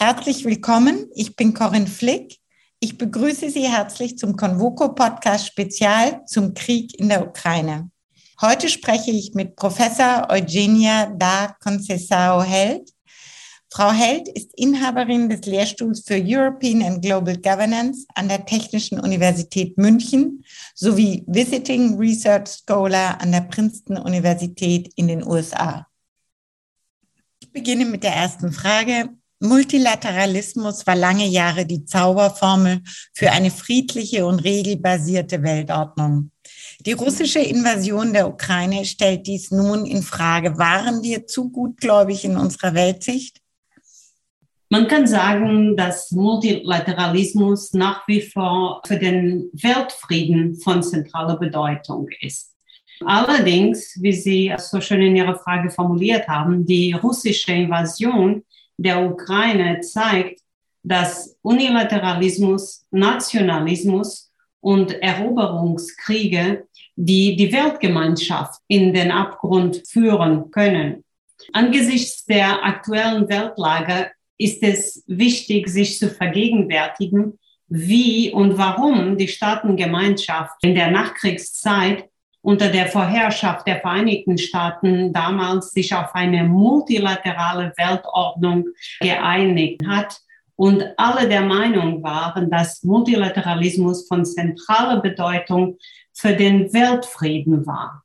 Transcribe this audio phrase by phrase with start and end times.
[0.00, 1.08] Herzlich willkommen.
[1.16, 2.36] Ich bin Corinne Flick.
[2.78, 7.90] Ich begrüße Sie herzlich zum Convoco Podcast Spezial zum Krieg in der Ukraine.
[8.40, 12.88] Heute spreche ich mit Professor Eugenia da Concesao Held.
[13.72, 19.76] Frau Held ist Inhaberin des Lehrstuhls für European and Global Governance an der Technischen Universität
[19.78, 20.44] München
[20.76, 25.88] sowie Visiting Research Scholar an der Princeton Universität in den USA.
[27.40, 29.17] Ich beginne mit der ersten Frage.
[29.40, 32.80] Multilateralismus war lange Jahre die Zauberformel
[33.14, 36.32] für eine friedliche und regelbasierte Weltordnung.
[36.80, 40.58] Die russische Invasion der Ukraine stellt dies nun in Frage.
[40.58, 43.40] Waren wir zu gutgläubig in unserer Weltsicht?
[44.70, 52.54] Man kann sagen, dass Multilateralismus nach wie vor für den Weltfrieden von zentraler Bedeutung ist.
[53.04, 58.42] Allerdings, wie Sie so schön in Ihrer Frage formuliert haben, die russische Invasion
[58.78, 60.40] der Ukraine zeigt,
[60.82, 66.66] dass Unilateralismus, Nationalismus und Eroberungskriege,
[66.96, 71.04] die die Weltgemeinschaft in den Abgrund führen können.
[71.52, 80.56] Angesichts der aktuellen Weltlage ist es wichtig, sich zu vergegenwärtigen, wie und warum die Staatengemeinschaft
[80.62, 82.08] in der Nachkriegszeit
[82.48, 88.68] unter der Vorherrschaft der Vereinigten Staaten damals sich auf eine multilaterale Weltordnung
[89.00, 90.18] geeinigt hat
[90.56, 95.76] und alle der Meinung waren, dass Multilateralismus von zentraler Bedeutung
[96.14, 98.02] für den Weltfrieden war.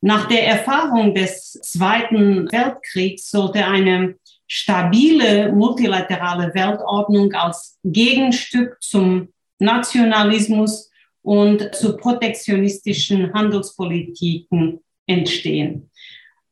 [0.00, 4.16] Nach der Erfahrung des Zweiten Weltkriegs sollte eine
[4.48, 9.28] stabile multilaterale Weltordnung als Gegenstück zum
[9.60, 10.90] Nationalismus
[11.22, 15.90] und zu protektionistischen Handelspolitiken entstehen.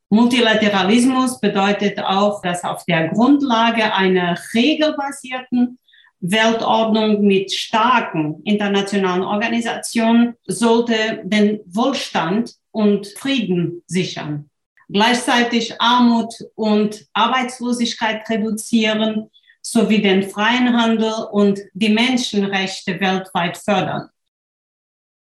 [0.09, 5.79] Multilateralismus bedeutet auch, dass auf der Grundlage einer regelbasierten
[6.21, 14.49] Weltordnung mit starken internationalen Organisationen sollte den Wohlstand und Frieden sichern.
[14.89, 19.31] Gleichzeitig Armut und Arbeitslosigkeit reduzieren
[19.61, 24.09] sowie den freien Handel und die Menschenrechte weltweit fördern.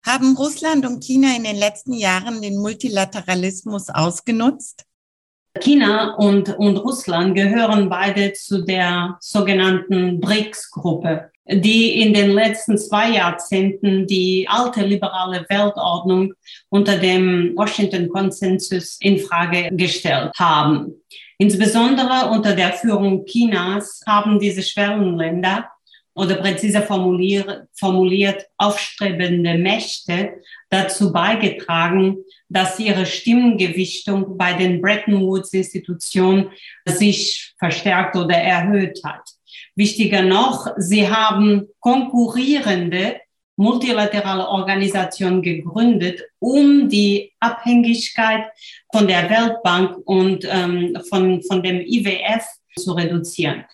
[0.05, 4.85] Haben Russland und China in den letzten Jahren den Multilateralismus ausgenutzt?
[5.59, 13.11] China und, und Russland gehören beide zu der sogenannten BRICS-Gruppe, die in den letzten zwei
[13.11, 16.33] Jahrzehnten die alte liberale Weltordnung
[16.69, 20.95] unter dem Washington-Konsensus in Frage gestellt haben.
[21.39, 25.69] Insbesondere unter der Führung Chinas haben diese Schwellenländer
[26.15, 30.35] oder präziser formuliert, formuliert aufstrebende Mächte
[30.69, 36.51] dazu beigetragen, dass ihre Stimmengewichtung bei den Bretton Woods Institutionen
[36.85, 39.23] sich verstärkt oder erhöht hat.
[39.77, 43.17] Wichtiger noch, sie haben konkurrierende
[43.57, 48.47] multilaterale Organisationen gegründet, um die Abhängigkeit
[48.91, 52.45] von der Weltbank und ähm, von, von dem IWF
[52.77, 53.65] zu reduzieren.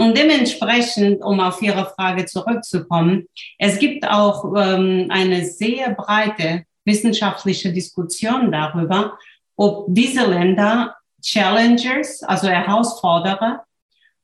[0.00, 3.26] Und dementsprechend, um auf Ihre Frage zurückzukommen,
[3.58, 9.18] es gibt auch ähm, eine sehr breite wissenschaftliche Diskussion darüber,
[9.56, 13.62] ob diese Länder Challengers, also Herausforderer,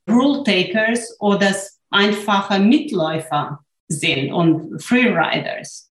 [0.08, 1.54] Rule Takers oder
[1.90, 5.90] einfache Mitläufer sind und Freeriders.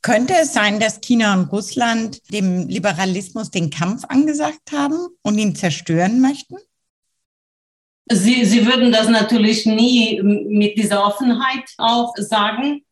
[0.00, 5.54] Könnte es sein, dass China und Russland dem Liberalismus den Kampf angesagt haben und ihn
[5.54, 6.56] zerstören möchten?
[8.12, 12.82] Sie, Sie würden das natürlich nie mit dieser Offenheit auch sagen.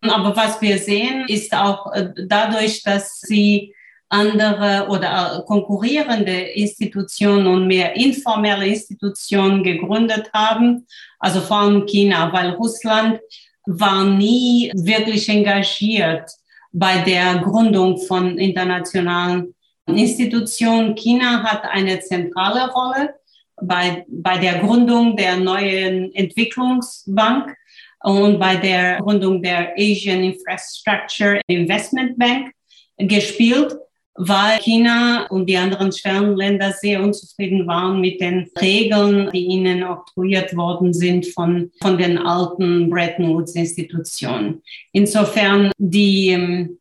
[0.00, 3.74] Aber was wir sehen, ist auch äh, dadurch, dass sie
[4.08, 10.86] andere oder äh, konkurrierende Institutionen und mehr informelle Institutionen gegründet haben,
[11.18, 13.20] also vor allem China, weil Russland
[13.64, 16.30] war nie wirklich engagiert
[16.72, 19.54] bei der Gründung von internationalen
[19.86, 20.94] Institutionen.
[20.94, 23.14] China hat eine zentrale Rolle
[23.62, 27.54] bei, bei der Gründung der neuen Entwicklungsbank
[28.02, 32.52] und bei der Gründung der Asian Infrastructure Investment Bank
[32.98, 33.74] gespielt,
[34.14, 40.54] weil China und die anderen Schwellenländer sehr unzufrieden waren mit den Regeln, die ihnen oktroyiert
[40.54, 44.62] worden sind von, von den alten Bretton Woods Institutionen.
[44.92, 46.78] Insofern die ähm,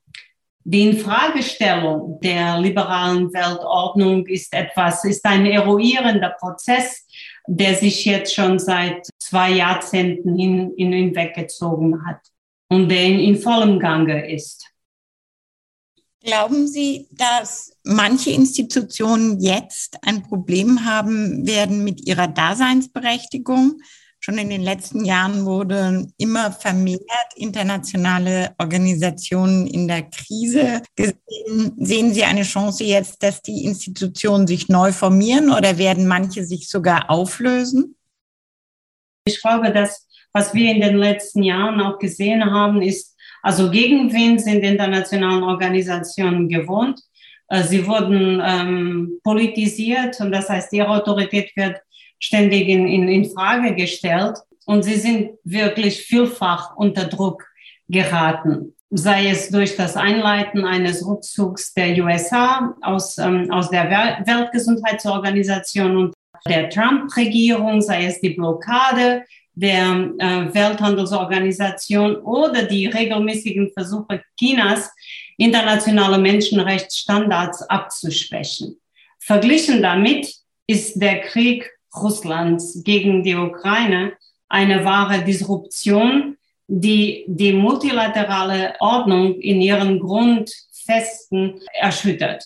[0.63, 7.05] die Infragestellung der liberalen Weltordnung ist etwas, ist ein eruierender Prozess,
[7.47, 12.19] der sich jetzt schon seit zwei Jahrzehnten hin, hinweggezogen hat
[12.69, 14.67] und der in, in vollem Gange ist.
[16.23, 23.81] Glauben Sie, dass manche Institutionen jetzt ein Problem haben werden mit ihrer Daseinsberechtigung?
[24.23, 27.01] Schon in den letzten Jahren wurden immer vermehrt
[27.35, 31.73] internationale Organisationen in der Krise gesehen.
[31.79, 36.69] Sehen Sie eine Chance jetzt, dass die Institutionen sich neu formieren oder werden manche sich
[36.69, 37.95] sogar auflösen?
[39.25, 44.13] Ich glaube, dass was wir in den letzten Jahren auch gesehen haben, ist, also gegen
[44.13, 47.01] wen sind internationalen Organisationen gewohnt?
[47.47, 51.81] Äh, sie wurden ähm, politisiert und das heißt, ihre Autorität wird
[52.21, 57.45] ständig in, in, in Frage gestellt und sie sind wirklich vielfach unter Druck
[57.89, 65.95] geraten sei es durch das Einleiten eines Rückzugs der USA aus, ähm, aus der Weltgesundheitsorganisation
[65.95, 66.13] und
[66.47, 69.23] der Trump-Regierung, sei es die Blockade
[69.53, 74.91] der äh, Welthandelsorganisation oder die regelmäßigen Versuche Chinas,
[75.37, 78.77] internationale Menschenrechtsstandards abzuschwächen.
[79.19, 80.33] Verglichen damit
[80.67, 84.13] ist der Krieg Russlands gegen die Ukraine
[84.47, 92.45] eine wahre Disruption, die die multilaterale Ordnung in ihren Grundfesten erschüttert.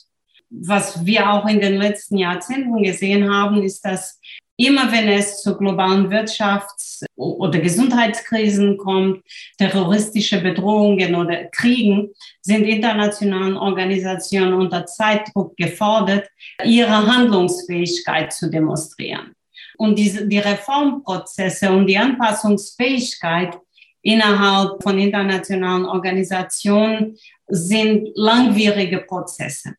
[0.50, 4.20] Was wir auch in den letzten Jahrzehnten gesehen haben, ist, dass
[4.58, 9.24] immer wenn es zu globalen Wirtschafts- oder Gesundheitskrisen kommt,
[9.58, 12.10] terroristische Bedrohungen oder Kriegen,
[12.42, 16.28] sind internationalen Organisationen unter Zeitdruck gefordert,
[16.64, 19.35] ihre Handlungsfähigkeit zu demonstrieren.
[19.78, 23.58] Und diese, die Reformprozesse und die Anpassungsfähigkeit
[24.02, 27.18] innerhalb von internationalen Organisationen
[27.48, 29.76] sind langwierige Prozesse.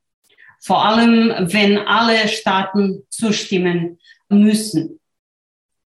[0.61, 3.99] Vor allem, wenn alle Staaten zustimmen
[4.29, 4.99] müssen.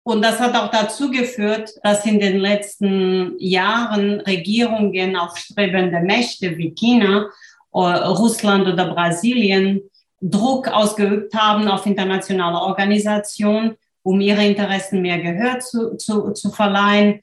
[0.05, 6.75] Und das hat auch dazu geführt, dass in den letzten Jahren Regierungen aufstrebende Mächte wie
[6.75, 7.29] China,
[7.73, 9.83] äh, Russland oder Brasilien
[10.23, 17.21] Druck ausgeübt haben auf internationale Organisationen, um ihre Interessen mehr Gehör zu, zu, zu verleihen.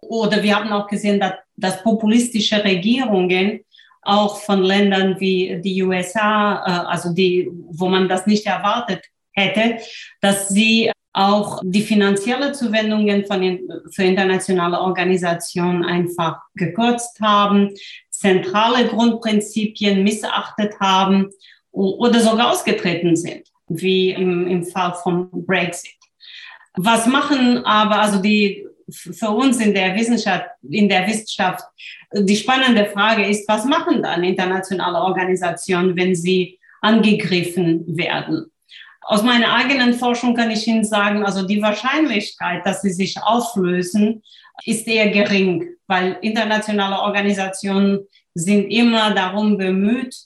[0.00, 3.60] Oder wir haben auch gesehen, dass, dass populistische Regierungen
[4.02, 9.78] auch von Ländern wie die USA, äh, also die, wo man das nicht erwartet hätte,
[10.20, 17.74] dass sie auch die finanzielle Zuwendungen von den, für internationale Organisationen einfach gekürzt haben,
[18.10, 21.30] zentrale Grundprinzipien missachtet haben
[21.72, 25.95] oder sogar ausgetreten sind, wie im, im Fall von Brexit.
[26.76, 31.64] Was machen aber also die für uns in der Wissenschaft, in der Wissenschaft,
[32.12, 38.46] die spannende Frage ist, was machen dann internationale Organisationen, wenn sie angegriffen werden?
[39.00, 44.22] Aus meiner eigenen Forschung kann ich Ihnen sagen, also die Wahrscheinlichkeit, dass sie sich auflösen,
[44.64, 48.00] ist eher gering, weil internationale Organisationen
[48.34, 50.16] sind immer darum bemüht,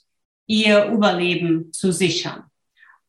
[0.47, 2.50] ihr Überleben zu sichern.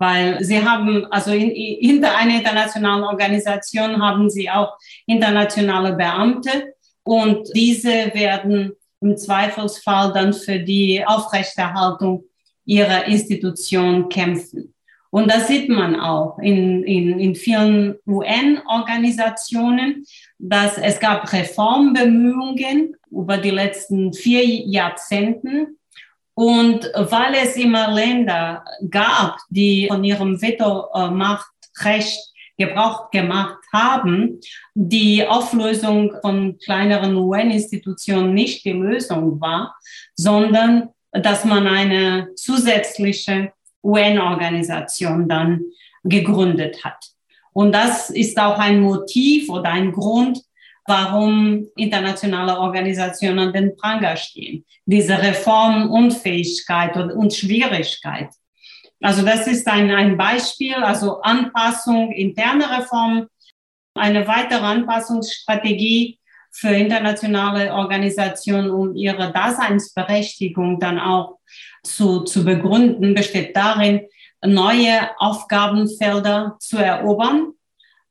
[0.02, 4.76] Weil sie haben, also in, hinter einer internationalen Organisation haben sie auch
[5.06, 12.24] internationale Beamte und diese werden im Zweifelsfall dann für die Aufrechterhaltung
[12.66, 14.74] ihrer Institution kämpfen.
[15.12, 20.04] Und das sieht man auch in, in, in vielen UN-Organisationen,
[20.40, 25.78] dass es gab Reformbemühungen über die letzten vier Jahrzehnten.
[26.34, 34.40] Und weil es immer Länder gab, die von ihrem Veto-Machtrecht Gebrauch gemacht haben,
[34.76, 39.76] die Auflösung von kleineren UN-Institutionen nicht die Lösung war,
[40.16, 43.52] sondern dass man eine zusätzliche
[43.84, 45.62] UN-Organisation dann
[46.04, 47.04] gegründet hat.
[47.54, 50.40] Und das ist auch ein Motiv oder ein Grund,
[50.92, 54.66] warum internationale Organisationen an den Pranger stehen.
[54.86, 58.30] Diese Reformunfähigkeit und, und Schwierigkeit.
[59.00, 63.28] Also das ist ein, ein Beispiel, also Anpassung, interne Reform,
[63.96, 66.20] eine weitere Anpassungsstrategie
[66.52, 71.38] für internationale Organisationen, um ihre Daseinsberechtigung dann auch
[71.84, 74.02] zu, zu begründen, besteht darin,
[74.46, 77.54] neue Aufgabenfelder zu erobern.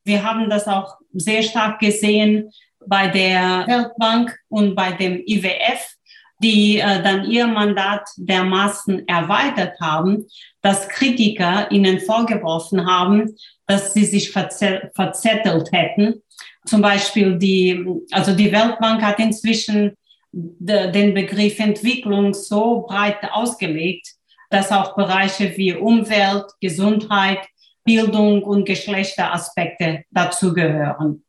[0.04, 2.50] Wir haben das auch sehr stark gesehen
[2.87, 5.94] bei der Weltbank und bei dem IWF,
[6.42, 10.26] die äh, dann ihr Mandat dermaßen erweitert haben,
[10.62, 16.22] dass Kritiker ihnen vorgeworfen haben, dass sie sich verzettelt hätten.
[16.66, 19.96] Zum Beispiel die, also die Weltbank hat inzwischen
[20.32, 24.08] den Begriff Entwicklung so breit ausgelegt,
[24.49, 27.40] dass auch Bereiche wie Umwelt, Gesundheit,
[27.84, 31.25] Bildung und Geschlechteraspekte dazugehören.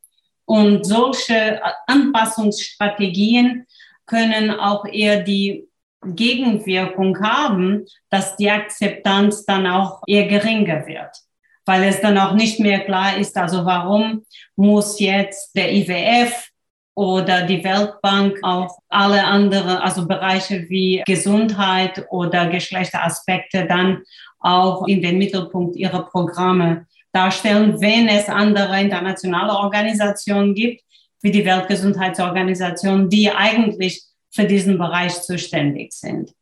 [0.52, 3.66] Und solche Anpassungsstrategien
[4.04, 5.66] können auch eher die
[6.04, 11.16] Gegenwirkung haben, dass die Akzeptanz dann auch eher geringer wird,
[11.64, 16.50] weil es dann auch nicht mehr klar ist, also warum muss jetzt der IWF
[16.94, 24.02] oder die Weltbank auch alle anderen, also Bereiche wie Gesundheit oder Geschlechteraspekte dann
[24.38, 30.82] auch in den Mittelpunkt ihrer Programme darstellen, wenn es andere internationale Organisationen gibt,
[31.20, 36.32] wie die Weltgesundheitsorganisation, die eigentlich für diesen Bereich zuständig sind.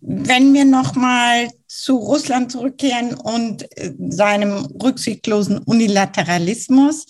[0.00, 7.06] Wenn wir nochmal zu Russland zurückkehren und äh, seinem rücksichtslosen Unilateralismus,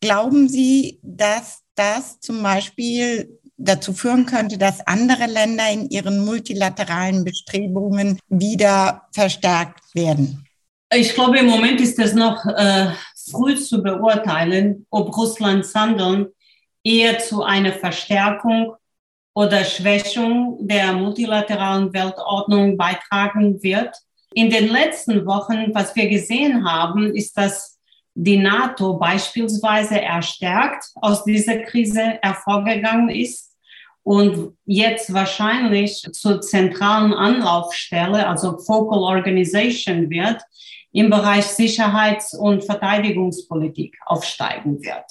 [0.00, 7.24] glauben Sie, dass das zum Beispiel dazu führen könnte, dass andere Länder in ihren multilateralen
[7.24, 10.46] Bestrebungen wieder verstärkt werden?
[10.94, 12.88] Ich glaube, im Moment ist es noch äh,
[13.30, 16.26] früh zu beurteilen, ob Russlands Handeln
[16.84, 18.74] eher zu einer Verstärkung
[19.34, 23.96] oder Schwächung der multilateralen Weltordnung beitragen wird.
[24.34, 27.78] In den letzten Wochen, was wir gesehen haben, ist, dass
[28.14, 33.56] die NATO beispielsweise erstärkt aus dieser Krise hervorgegangen ist
[34.02, 40.42] und jetzt wahrscheinlich zur zentralen Anlaufstelle, also Focal Organization wird,
[40.92, 45.04] im Bereich Sicherheits- und Verteidigungspolitik aufsteigen wird.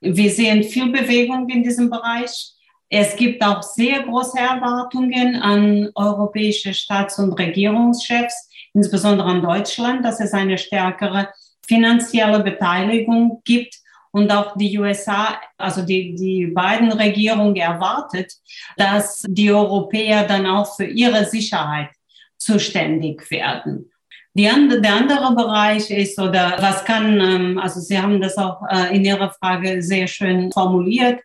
[0.00, 2.52] Wir sehen viel Bewegung in diesem Bereich.
[2.88, 10.20] Es gibt auch sehr große Erwartungen an europäische Staats- und Regierungschefs, insbesondere an Deutschland, dass
[10.20, 11.28] es eine stärkere
[11.66, 13.76] finanzielle Beteiligung gibt.
[14.12, 18.32] Und auch die USA, also die, die beiden Regierungen erwartet,
[18.76, 21.90] dass die Europäer dann auch für ihre Sicherheit
[22.36, 23.89] zuständig werden.
[24.34, 28.62] Die andere, der andere Bereich ist, oder was kann, ähm, also Sie haben das auch
[28.70, 31.20] äh, in Ihrer Frage sehr schön formuliert,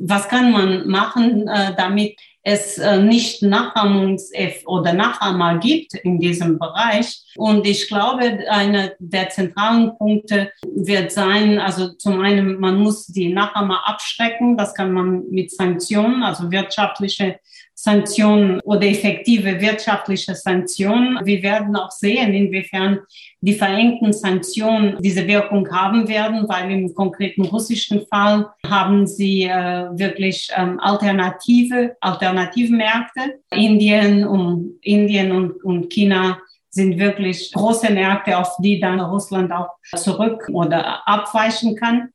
[0.00, 4.32] was kann man machen, äh, damit es äh, nicht Nachahmungs-
[4.66, 7.22] oder Nachahmer gibt in diesem Bereich.
[7.36, 13.32] Und ich glaube, einer der zentralen Punkte wird sein, also zum einen, man muss die
[13.32, 14.56] Nachahmer abschrecken.
[14.56, 17.38] Das kann man mit Sanktionen, also wirtschaftliche
[17.80, 21.24] Sanktionen oder effektive wirtschaftliche Sanktionen.
[21.24, 22.98] Wir werden auch sehen, inwiefern
[23.40, 29.86] die verengten Sanktionen diese Wirkung haben werden, weil im konkreten russischen Fall haben sie äh,
[29.92, 33.38] wirklich ähm, alternative, alternative Märkte.
[33.52, 36.36] Indien, um, Indien und, und China
[36.70, 42.08] sind wirklich große Märkte, auf die dann Russland auch zurück oder abweichen kann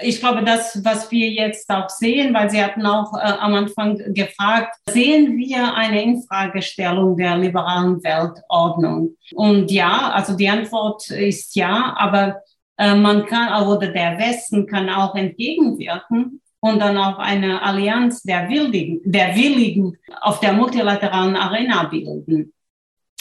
[0.00, 3.96] ich glaube, das, was wir jetzt auch sehen, weil Sie hatten auch äh, am Anfang
[4.14, 9.16] gefragt, sehen wir eine Infragestellung der liberalen Weltordnung?
[9.34, 12.42] Und ja, also die Antwort ist ja, aber
[12.76, 18.48] äh, man kann, oder der Westen kann auch entgegenwirken und dann auch eine Allianz der
[18.48, 22.52] Willigen, der Willigen auf der multilateralen Arena bilden,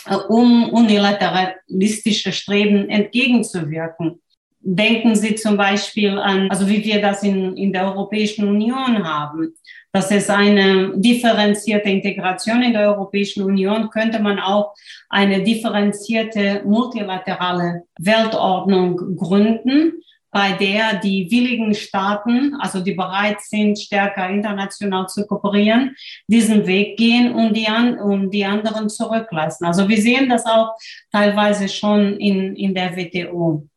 [0.06, 4.22] äh, um unilateralistische Streben entgegenzuwirken.
[4.60, 9.54] Denken Sie zum Beispiel an, also wie wir das in, in der Europäischen Union haben,
[9.92, 14.74] dass es eine differenzierte Integration in der Europäischen Union könnte man auch
[15.10, 19.94] eine differenzierte multilaterale Weltordnung gründen,
[20.32, 25.96] bei der die willigen Staaten, also die bereit sind, stärker international zu kooperieren,
[26.28, 29.66] diesen Weg gehen und die, an, und die anderen zurücklassen.
[29.66, 30.76] Also wir sehen das auch
[31.12, 33.68] teilweise schon in, in der WTO.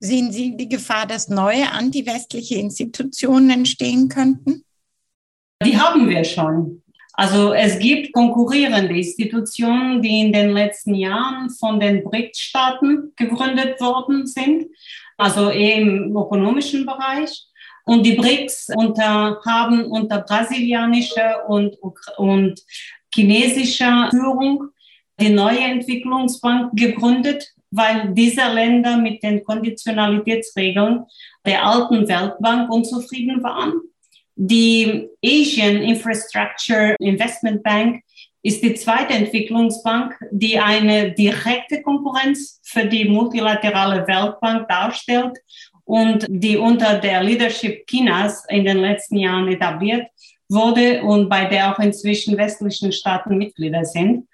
[0.00, 4.64] Sehen Sie die Gefahr, dass neue antiwestliche Institutionen entstehen könnten?
[5.64, 6.82] Die haben wir schon.
[7.14, 14.24] Also es gibt konkurrierende Institutionen, die in den letzten Jahren von den BRICS-Staaten gegründet worden
[14.28, 14.66] sind,
[15.16, 17.48] also im ökonomischen Bereich.
[17.84, 21.76] Und die BRICS unter, haben unter brasilianischer und,
[22.18, 22.60] und
[23.12, 24.68] chinesischer Führung
[25.20, 31.04] die neue Entwicklungsbank gegründet, weil diese Länder mit den Konditionalitätsregeln
[31.44, 33.80] der alten Weltbank unzufrieden waren.
[34.36, 38.02] Die Asian Infrastructure Investment Bank
[38.42, 45.36] ist die zweite Entwicklungsbank, die eine direkte Konkurrenz für die multilaterale Weltbank darstellt
[45.84, 50.06] und die unter der Leadership Chinas in den letzten Jahren etabliert
[50.48, 54.28] wurde und bei der auch inzwischen westlichen Staaten Mitglieder sind.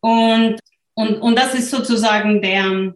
[0.00, 0.60] Und
[0.98, 2.92] und, und das ist sozusagen der,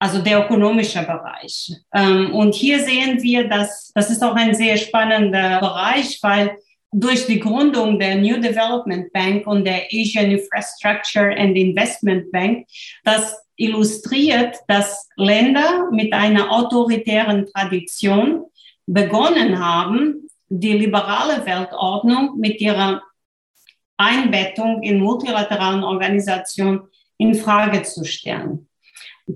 [0.00, 1.72] also der ökonomische Bereich.
[1.94, 6.58] Ähm, und hier sehen wir, dass das ist auch ein sehr spannender Bereich, weil
[6.90, 12.66] durch die Gründung der New Development Bank und der Asian Infrastructure and Investment Bank,
[13.04, 18.46] das illustriert, dass Länder mit einer autoritären Tradition
[18.84, 23.00] begonnen haben, die liberale Weltordnung mit ihrer
[23.96, 26.88] Einbettung in multilateralen Organisationen
[27.22, 28.68] in Frage zu stellen.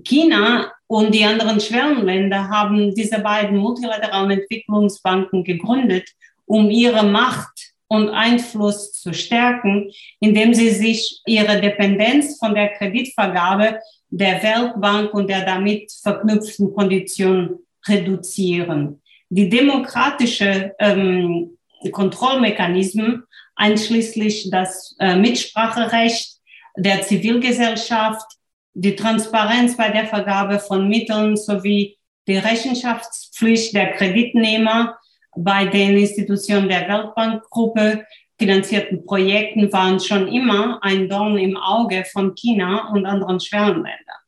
[0.03, 6.09] China und die anderen Schwellenländer haben diese beiden multilateralen Entwicklungsbanken gegründet,
[6.45, 13.79] um ihre Macht und Einfluss zu stärken, indem sie sich ihre Dependenz von der Kreditvergabe
[14.09, 19.01] der Weltbank und der damit verknüpften Konditionen reduzieren.
[19.29, 21.57] Die demokratische ähm,
[21.91, 23.23] Kontrollmechanismen,
[23.55, 26.36] einschließlich das äh, Mitspracherecht
[26.77, 28.25] der Zivilgesellschaft,
[28.73, 34.97] die Transparenz bei der Vergabe von Mitteln sowie die Rechenschaftspflicht der Kreditnehmer
[35.35, 38.05] bei den Institutionen der Weltbankgruppe
[38.39, 44.21] finanzierten Projekten waren schon immer ein Dorn im Auge von China und anderen Schwellenländern.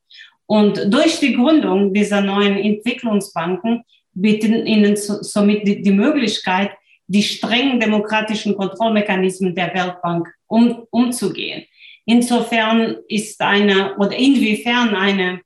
[0.47, 6.71] Und durch die Gründung dieser neuen Entwicklungsbanken bieten ihnen somit die, Möglichkeit,
[7.05, 11.65] die strengen demokratischen Kontrollmechanismen der Weltbank um, umzugehen.
[12.09, 15.41] Insofern ist eine oder inwiefern eine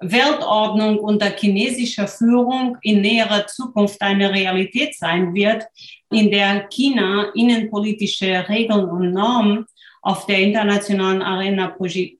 [0.00, 5.64] Weltordnung unter chinesischer Führung in näherer Zukunft eine Realität sein wird,
[6.10, 9.64] in der China innenpolitische Regeln und Normen
[10.02, 11.72] auf der internationalen Arena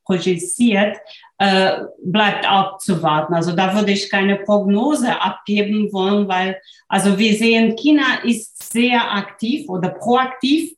[0.04, 0.96] projiziert,
[1.38, 3.34] äh, bleibt abzuwarten.
[3.34, 9.12] Also da würde ich keine Prognose abgeben wollen, weil, also wir sehen, China ist sehr
[9.12, 10.77] aktiv oder proaktiv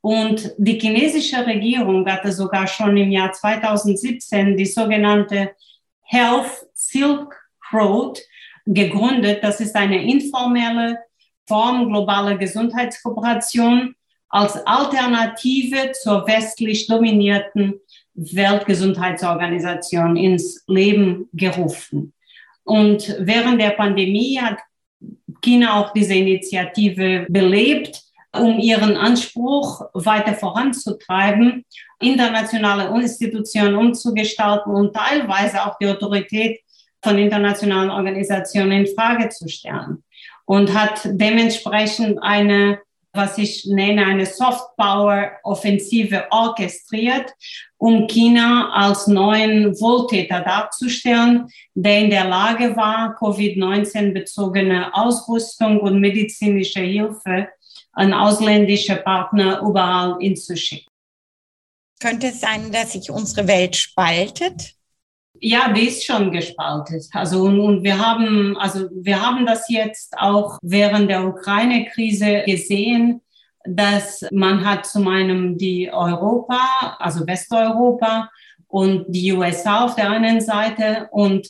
[0.00, 5.52] und die chinesische Regierung hatte sogar schon im Jahr 2017 die sogenannte
[6.02, 7.34] Health Silk
[7.72, 8.20] Road
[8.64, 9.42] gegründet.
[9.42, 10.98] Das ist eine informelle
[11.46, 13.94] Form globaler Gesundheitskooperation
[14.28, 17.80] als Alternative zur westlich dominierten
[18.14, 22.12] Weltgesundheitsorganisation ins Leben gerufen.
[22.64, 24.58] Und während der Pandemie hat
[25.40, 28.02] China auch diese Initiative belebt
[28.34, 31.64] um ihren Anspruch weiter voranzutreiben,
[32.00, 36.60] internationale Institutionen umzugestalten und teilweise auch die Autorität
[37.02, 40.02] von internationalen Organisationen in Frage zu stellen.
[40.44, 42.80] Und hat dementsprechend eine,
[43.12, 47.32] was ich nenne, eine Soft Power Offensive orchestriert,
[47.76, 56.00] um China als neuen Wohltäter darzustellen, der in der Lage war, Covid-19 bezogene Ausrüstung und
[56.00, 57.48] medizinische Hilfe
[57.98, 60.86] an ausländische Partner überall hinzuschicken.
[62.00, 64.74] Könnte es sein, dass sich unsere Welt spaltet?
[65.40, 67.06] Ja, die ist schon gespaltet.
[67.12, 73.20] Also und, und wir haben, also wir haben das jetzt auch während der Ukraine-Krise gesehen,
[73.64, 78.30] dass man hat zum einen die Europa, also Westeuropa
[78.68, 81.48] und die USA auf der einen Seite und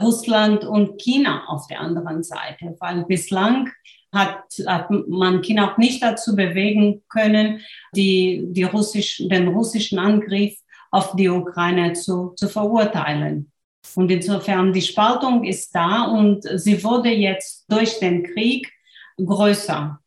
[0.00, 3.70] Russland und China auf der anderen Seite, weil bislang
[4.16, 7.60] hat, hat man China auch nicht dazu bewegen können,
[7.94, 10.54] die, die russisch, den russischen Angriff
[10.90, 13.52] auf die Ukraine zu, zu verurteilen.
[13.94, 18.70] Und insofern die Spaltung ist da und sie wurde jetzt durch den Krieg
[19.16, 19.98] größer.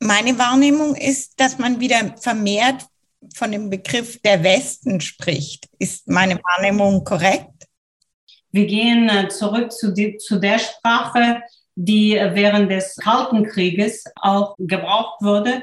[0.00, 2.86] Meine Wahrnehmung ist, dass man wieder vermehrt
[3.34, 5.68] von dem Begriff der Westen spricht.
[5.78, 7.66] Ist meine Wahrnehmung korrekt?
[8.50, 11.42] Wir gehen äh, zurück zu, die, zu der Sprache,
[11.76, 15.62] die während des Kalten Krieges auch gebraucht wurde.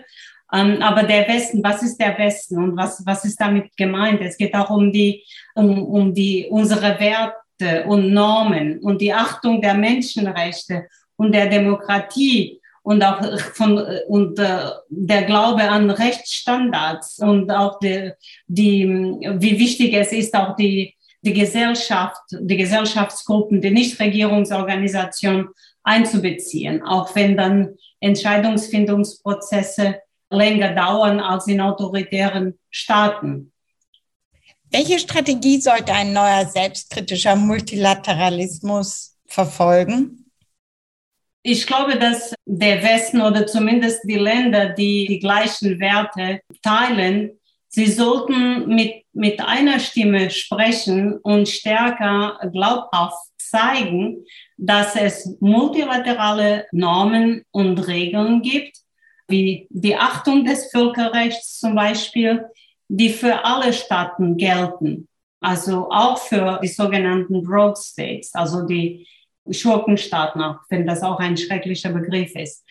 [0.53, 4.21] Ähm, aber der Westen, was ist der Westen und was, was ist damit gemeint?
[4.21, 9.61] Es geht auch um die, um, um die, unsere Werte und Normen und die Achtung
[9.61, 17.49] der Menschenrechte und der Demokratie und auch von, und äh, der Glaube an Rechtsstandards und
[17.49, 18.11] auch die,
[18.45, 25.47] die, wie wichtig es ist, auch die, die Gesellschaft, die Gesellschaftsgruppen, die Nichtregierungsorganisationen
[25.83, 33.51] einzubeziehen, auch wenn dann Entscheidungsfindungsprozesse länger dauern als in autoritären Staaten.
[34.71, 40.23] Welche Strategie sollte ein neuer selbstkritischer Multilateralismus verfolgen?
[41.43, 47.85] Ich glaube, dass der Westen oder zumindest die Länder, die die gleichen Werte teilen, sie
[47.85, 54.25] sollten mit, mit einer Stimme sprechen und stärker glaubhaft zeigen,
[54.57, 58.77] dass es multilaterale Normen und Regeln gibt,
[59.27, 62.45] wie die Achtung des Völkerrechts zum Beispiel,
[62.87, 65.07] die für alle Staaten gelten.
[65.41, 69.07] Also auch für die sogenannten Rogue States, also die
[69.49, 72.63] Schurkenstaaten, auch wenn das auch ein schrecklicher Begriff ist.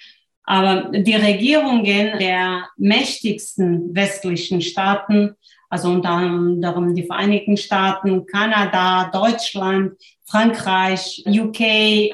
[0.45, 5.37] Aber die Regierungen der mächtigsten westlichen Staaten,
[5.72, 9.92] also unter anderem die Vereinigten Staaten, Kanada, Deutschland,
[10.24, 11.61] Frankreich, UK,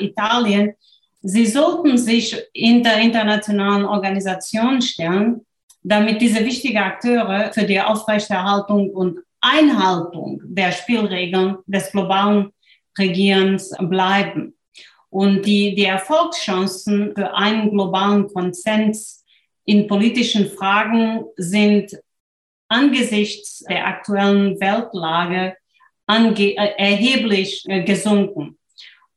[0.01, 0.75] Italien,
[1.23, 5.41] sie sollten sich in der internationalen Organisation stellen
[5.83, 12.51] damit diese wichtigen Akteure für die Aufrechterhaltung und Einhaltung der Spielregeln des globalen
[12.99, 14.55] Regierens bleiben.
[15.09, 19.25] Und die, die Erfolgschancen für einen globalen Konsens
[19.65, 21.97] in politischen Fragen sind
[22.69, 25.57] angesichts der aktuellen Weltlage
[26.07, 28.59] ange äh, erheblich äh, gesunken.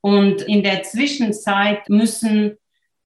[0.02, 2.58] Und in der Zwischenzeit müssen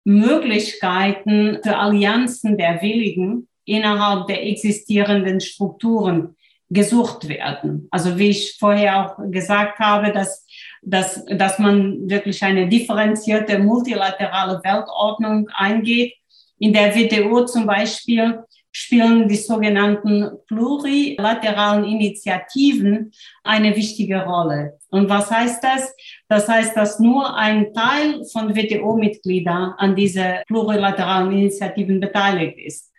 [0.04, 6.38] Möglichkeiten für Allianzen der Willigen innerhalb der existierenden Strukturen
[6.70, 7.88] gesucht werden.
[7.92, 10.46] Also wie ich vorher auch gesagt habe, dass,
[10.82, 16.14] dass, dass man wirklich eine differenzierte multilaterale Weltordnung eingeht.
[16.60, 18.44] In der WTO zum Beispiel
[18.80, 23.12] spielen die sogenannten plurilateralen Initiativen
[23.44, 24.78] eine wichtige Rolle.
[24.90, 25.96] Und was heißt das?
[26.30, 32.94] Das heißt, dass nur ein Teil von WTO-Mitgliedern an diese plurilateralen Initiativen beteiligt ist.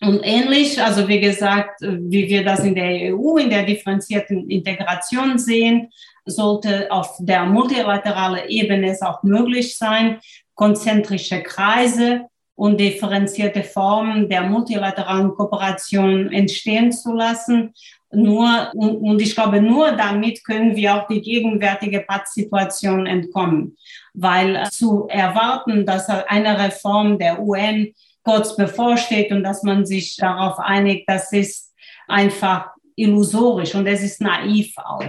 [0.00, 5.38] Und ähnlich, also wie gesagt, wie wir das in der EU, in der differenzierten Integration
[5.38, 5.90] sehen,
[6.24, 10.18] sollte auf der multilateralen Ebene es auch möglich sein,
[10.54, 12.22] konzentrische Kreise
[12.58, 17.72] und differenzierte Formen der multilateralen Kooperation entstehen zu lassen.
[18.10, 23.76] Nur, und, ich glaube, nur damit können wir auch die gegenwärtige Pattsituation entkommen.
[24.12, 27.94] Weil zu erwarten, dass eine Reform der UN
[28.24, 31.72] kurz bevorsteht und dass man sich darauf einigt, das ist
[32.08, 35.04] einfach illusorisch und es ist naiv auch.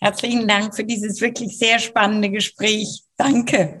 [0.00, 3.02] Herzlichen Dank für dieses wirklich sehr spannende Gespräch.
[3.16, 3.80] Danke.